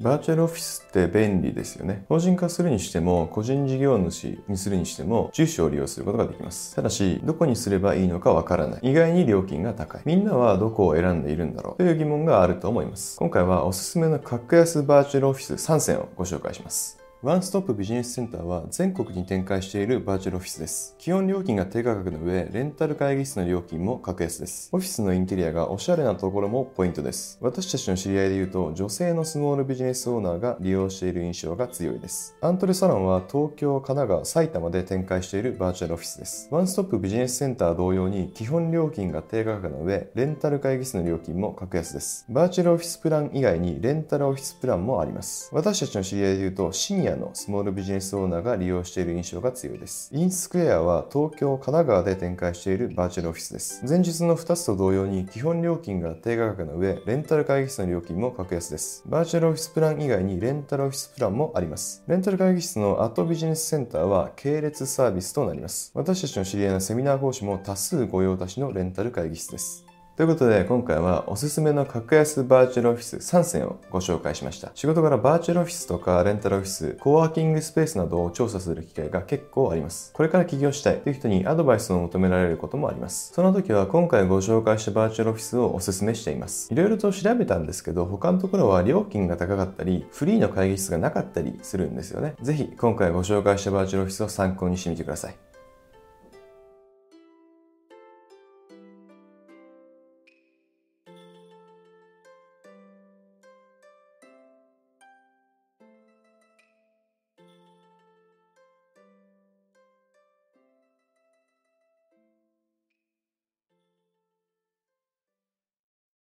[0.00, 2.04] バーチャルオフィスって便利ですよね。
[2.08, 6.74] 法人化するにしても、個人事業主にするにしても、住所を利用することができます。
[6.74, 8.80] ただし、どこにすればいいのかわからない。
[8.82, 10.02] 意外に料金が高い。
[10.04, 13.18] みんなはどこを選んでいるんだろうという疑問があると思います。
[13.18, 17.03] 今回はおすすめの格安バーチャルオフィス3選をご紹介します。
[17.24, 20.94] ワンストップビジネスセンターは全国に展開しているバーチャルオフィスです。
[20.98, 24.68] 基本料金が低価格の上、レンタル会議室の料金も格安です。
[24.72, 27.38] オフィスのインテリアがおしゃれなところもポイントです。
[27.40, 32.36] 私たちの知り合いで言うと、女性のスモールビジネスオーナーが利用している印象が強いです。
[32.42, 36.48] アントレサロンは東京、神奈川、埼玉で展開しているバーチャルオフィスです。
[36.50, 42.26] ワンストップビジネスセンター同様に基本料金が低価格の上、レンタル会議室の料金も格安です。
[42.28, 45.48] バーチャルオフィスプラン以外にレンタルオフィスプランもあります。
[45.54, 50.10] 私たちの知り合いで言うと、シニアのスモールビジネスオーナーが利用している印象が強いです。
[50.12, 53.84] インスクエアは東京、神奈川で展開しているバーチャルオフィスです。
[53.88, 59.02] 前日の2つと同様に基本料金が低価格の上、レンタル会議室の料金も格安です。
[59.06, 62.02] バーチャルオフィスプラン以外にレンタルオフィスプランもあります。
[62.06, 65.92] レンタル会議室のアットビジネスセンターは系列サービスとなります。
[65.94, 69.84] 私たちの知り合いのセミナー講師も多数御用達のレンタル会議室です。
[70.16, 74.70] ということで、今回はおすすめの格安バーチャルオフィス3選をご紹介しました。
[74.76, 80.12] 仕事からバーチャルオフィスとかレンタルオフィス、コワーキングスペースなどを調査する機会が結構あります。
[80.12, 83.32] これから起業したいという人にアドバイスを求められることもあります。
[83.34, 86.72] その時は今回ご紹介したバーチャルオフィスをおすすめしています。
[86.72, 92.36] いろいろと調べたんですけど、他のところは料金が高かったり、フリーの会議室がなかったりするんですよね。
[92.40, 95.53] ぜひ今回ご紹介したバーチャルオフィスを参考にしてみてください。